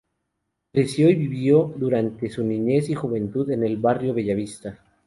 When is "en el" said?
3.51-3.77